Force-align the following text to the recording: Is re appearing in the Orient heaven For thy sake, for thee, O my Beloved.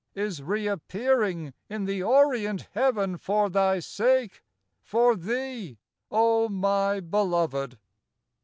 Is 0.15 0.41
re 0.41 0.65
appearing 0.65 1.53
in 1.69 1.85
the 1.85 2.01
Orient 2.01 2.69
heaven 2.71 3.17
For 3.19 3.51
thy 3.51 3.77
sake, 3.77 4.43
for 4.81 5.15
thee, 5.15 5.77
O 6.09 6.49
my 6.49 6.99
Beloved. 7.01 7.77